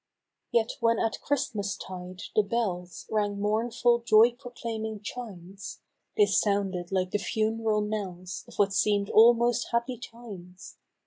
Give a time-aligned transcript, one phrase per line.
[0.51, 5.81] Yet when at Christmas tide the bells Rang mournful joy proclaiming chimes.
[6.17, 10.79] They sounded like the fun*ral knells Of what seem'd almost happy times.